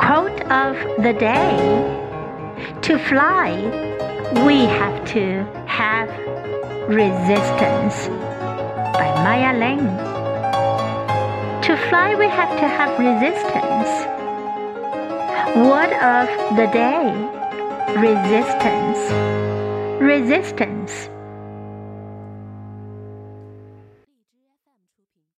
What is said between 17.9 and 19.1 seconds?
resistance.